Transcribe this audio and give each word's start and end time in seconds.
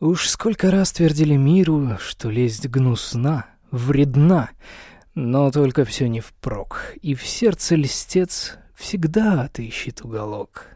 Уж 0.00 0.28
сколько 0.28 0.70
раз 0.70 0.92
твердили 0.92 1.34
миру, 1.34 1.96
что 1.98 2.30
лезть 2.30 2.68
гнусна, 2.68 3.46
вредна, 3.72 4.50
но 5.16 5.50
только 5.50 5.84
все 5.84 6.08
не 6.08 6.20
впрок, 6.20 6.94
и 7.02 7.16
в 7.16 7.26
сердце 7.26 7.74
льстец 7.74 8.58
всегда 8.76 9.42
отыщет 9.42 10.02
уголок. 10.02 10.66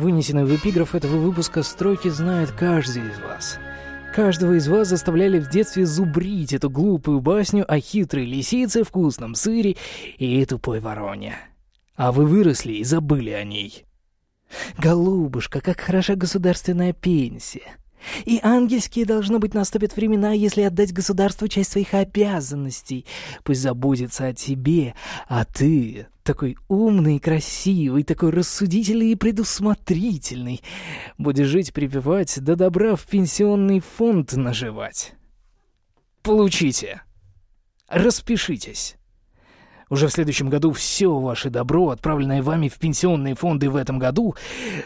Вынесенный 0.00 0.46
в 0.46 0.56
эпиграф 0.56 0.94
этого 0.94 1.18
выпуска 1.18 1.62
строки 1.62 2.08
знает 2.08 2.52
каждый 2.52 3.02
из 3.02 3.18
вас. 3.18 3.58
Каждого 4.14 4.54
из 4.54 4.66
вас 4.66 4.88
заставляли 4.88 5.38
в 5.38 5.50
детстве 5.50 5.84
зубрить 5.84 6.54
эту 6.54 6.70
глупую 6.70 7.20
басню 7.20 7.70
о 7.70 7.78
хитрой 7.80 8.24
лисице, 8.24 8.82
вкусном 8.82 9.34
сыре 9.34 9.76
и 10.16 10.42
тупой 10.46 10.80
вороне. 10.80 11.36
А 11.96 12.12
вы 12.12 12.24
выросли 12.24 12.72
и 12.72 12.82
забыли 12.82 13.28
о 13.28 13.44
ней. 13.44 13.84
Голубушка, 14.78 15.60
как 15.60 15.78
хороша 15.80 16.14
государственная 16.14 16.94
пенсия. 16.94 17.76
И 18.24 18.40
ангельские, 18.42 19.04
должно 19.04 19.38
быть, 19.38 19.54
наступят 19.54 19.96
времена, 19.96 20.32
если 20.32 20.62
отдать 20.62 20.92
государству 20.92 21.48
часть 21.48 21.72
своих 21.72 21.94
обязанностей. 21.94 23.06
Пусть 23.44 23.60
заботится 23.60 24.26
о 24.26 24.34
тебе, 24.34 24.94
а 25.28 25.44
ты 25.44 26.06
такой 26.22 26.56
умный 26.68 27.18
красивый, 27.18 28.04
такой 28.04 28.30
рассудительный 28.30 29.12
и 29.12 29.16
предусмотрительный. 29.16 30.62
Будешь 31.18 31.48
жить, 31.48 31.72
припевать, 31.72 32.38
да 32.40 32.54
добра 32.54 32.96
в 32.96 33.04
пенсионный 33.06 33.80
фонд 33.80 34.34
наживать. 34.34 35.14
Получите. 36.22 37.02
Распишитесь. 37.88 38.96
Уже 39.90 40.06
в 40.06 40.12
следующем 40.12 40.48
году 40.48 40.72
все 40.72 41.12
ваше 41.18 41.50
добро, 41.50 41.90
отправленное 41.90 42.42
вами 42.42 42.68
в 42.68 42.78
пенсионные 42.78 43.34
фонды 43.34 43.68
в 43.68 43.74
этом 43.74 43.98
году, 43.98 44.36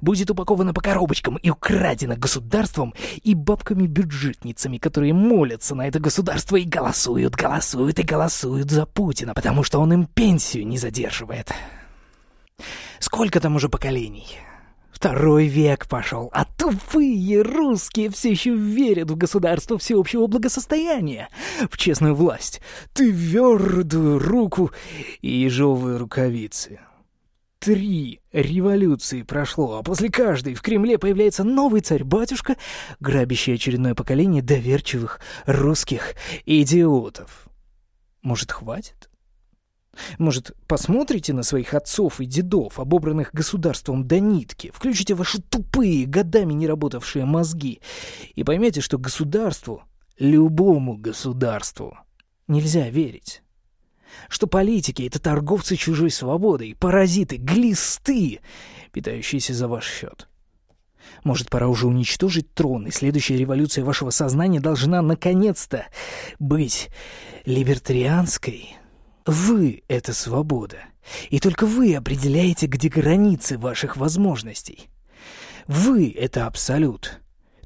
будет 0.00 0.30
упаковано 0.30 0.72
по 0.72 0.80
коробочкам 0.80 1.36
и 1.38 1.50
украдено 1.50 2.14
государством 2.16 2.94
и 3.24 3.34
бабками-бюджетницами, 3.34 4.78
которые 4.78 5.12
молятся 5.12 5.74
на 5.74 5.88
это 5.88 5.98
государство 5.98 6.54
и 6.54 6.64
голосуют, 6.64 7.34
голосуют 7.34 7.98
и 7.98 8.04
голосуют 8.04 8.70
за 8.70 8.86
Путина, 8.86 9.34
потому 9.34 9.64
что 9.64 9.80
он 9.80 9.92
им 9.92 10.06
пенсию 10.06 10.68
не 10.68 10.78
задерживает. 10.78 11.50
Сколько 13.00 13.40
там 13.40 13.56
уже 13.56 13.68
поколений? 13.68 14.38
Второй 14.92 15.46
век 15.46 15.88
пошел, 15.88 16.28
а 16.32 16.44
тупые 16.44 17.42
русские 17.42 18.10
все 18.10 18.30
еще 18.30 18.54
верят 18.54 19.10
в 19.10 19.16
государство 19.16 19.78
всеобщего 19.78 20.26
благосостояния, 20.26 21.28
в 21.70 21.76
честную 21.78 22.14
власть, 22.14 22.60
твердую 22.92 24.18
руку 24.18 24.70
и 25.22 25.30
ежовые 25.30 25.96
рукавицы. 25.96 26.80
Три 27.58 28.20
революции 28.32 29.22
прошло, 29.22 29.78
а 29.78 29.82
после 29.82 30.10
каждой 30.10 30.54
в 30.54 30.62
Кремле 30.62 30.98
появляется 30.98 31.42
новый 31.42 31.80
царь-батюшка, 31.80 32.56
грабящий 33.00 33.54
очередное 33.54 33.94
поколение 33.94 34.42
доверчивых 34.42 35.20
русских 35.46 36.14
идиотов. 36.44 37.46
Может, 38.20 38.52
хватит? 38.52 39.11
Может, 40.18 40.52
посмотрите 40.66 41.32
на 41.32 41.42
своих 41.42 41.74
отцов 41.74 42.20
и 42.20 42.24
дедов, 42.24 42.78
обобранных 42.78 43.32
государством 43.32 44.06
до 44.06 44.20
нитки, 44.20 44.70
включите 44.74 45.14
ваши 45.14 45.40
тупые, 45.42 46.06
годами 46.06 46.54
не 46.54 46.66
работавшие 46.66 47.24
мозги 47.24 47.80
и 48.34 48.42
поймете, 48.42 48.80
что 48.80 48.98
государству, 48.98 49.82
любому 50.18 50.96
государству, 50.96 51.98
нельзя 52.48 52.88
верить. 52.88 53.42
Что 54.28 54.46
политики— 54.46 55.02
это 55.06 55.18
торговцы 55.18 55.76
чужой 55.76 56.10
свободой, 56.10 56.76
паразиты, 56.78 57.36
глисты, 57.36 58.40
питающиеся 58.92 59.54
за 59.54 59.68
ваш 59.68 59.86
счет. 59.86 60.28
Может, 61.24 61.50
пора 61.50 61.68
уже 61.68 61.86
уничтожить 61.86 62.52
трон, 62.54 62.86
и 62.86 62.90
следующая 62.90 63.36
революция 63.36 63.84
вашего 63.84 64.10
сознания 64.10 64.60
должна, 64.60 65.02
наконец-то, 65.02 65.86
быть 66.38 66.90
либертарианской, 67.44 68.76
вы— 69.26 69.82
это 69.88 70.12
свобода. 70.12 70.78
И 71.30 71.40
только 71.40 71.66
вы 71.66 71.94
определяете, 71.94 72.66
где 72.66 72.88
границы 72.88 73.58
ваших 73.58 73.96
возможностей. 73.96 74.88
Вы— 75.66 76.10
это 76.18 76.46
абсолют. 76.46 77.20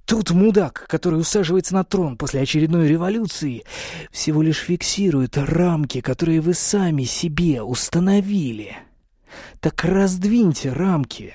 Тут 0.04 0.30
мудак, 0.30 0.86
который 0.88 1.20
усаживается 1.20 1.74
на 1.74 1.82
трон 1.82 2.16
после 2.16 2.40
очередной 2.40 2.86
революции, 2.86 3.64
всего 4.12 4.40
лишь 4.40 4.60
фиксирует 4.60 5.36
рамки, 5.36 6.00
которые 6.00 6.40
вы 6.40 6.54
сами 6.54 7.02
себе 7.02 7.62
установили. 7.62 8.76
Так 9.60 9.84
раздвиньте 9.84 10.72
рамки. 10.72 11.34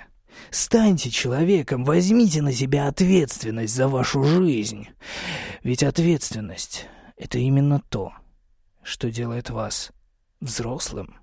Станьте 0.50 1.10
человеком, 1.10 1.84
возьмите 1.84 2.42
на 2.42 2.54
себя 2.54 2.88
ответственность 2.88 3.76
за 3.76 3.88
вашу 3.88 4.24
жизнь. 4.24 4.88
Ведь 5.64 5.84
ответственность— 5.84 6.88
это 7.18 7.38
именно 7.40 7.82
то, 7.90 8.14
что 8.84 9.12
делает 9.12 9.50
вас 9.50 9.92
взрослым. 10.42 11.16